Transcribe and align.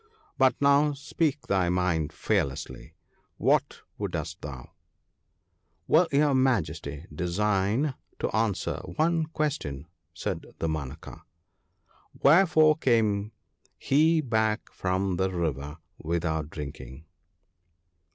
But 0.35 0.55
now 0.59 0.93
speak 0.93 1.45
thy 1.45 1.69
mind 1.69 2.11
fearlessly: 2.11 2.95
what 3.37 3.81
wouldst 3.99 4.41
thou?' 4.41 4.71
'Will 5.87 6.07
your 6.11 6.33
Majesty 6.33 7.05
deign 7.13 7.93
to 8.17 8.35
answer 8.35 8.77
one 8.95 9.27
question 9.27 9.85
?* 9.27 9.85
said 10.15 10.55
Damanaka. 10.57 11.21
'Wherefore 12.13 12.77
came 12.79 13.31
He 13.77 14.21
back 14.21 14.71
from 14.71 15.17
the 15.17 15.29
river 15.29 15.77
without 15.99 16.49
drinking?' 16.49 17.05